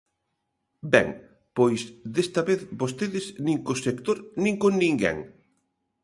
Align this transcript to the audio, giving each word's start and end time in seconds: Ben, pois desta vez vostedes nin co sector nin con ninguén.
Ben, 0.93 1.07
pois 1.57 1.79
desta 2.13 2.41
vez 2.49 2.59
vostedes 2.81 3.25
nin 3.45 3.57
co 3.65 3.73
sector 3.85 4.17
nin 4.43 4.55
con 4.61 4.71
ninguén. 4.83 5.17